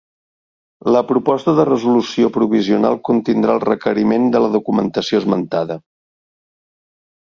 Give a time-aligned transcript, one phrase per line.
[0.95, 5.83] La proposta de resolució provisional contindrà el requeriment de la documentació esmentada.